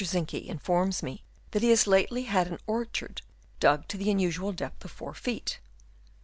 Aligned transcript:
Zincke 0.03 0.43
informs 0.47 1.03
me 1.03 1.21
that 1.51 1.61
he 1.61 1.69
has 1.69 1.85
lately 1.85 2.23
had 2.23 2.47
an 2.47 2.57
orchard 2.65 3.21
dug 3.59 3.87
to 3.89 3.97
the 3.97 4.09
unusual 4.09 4.51
depth 4.51 4.83
of 4.83 4.89
4 4.89 5.13
feet. 5.13 5.59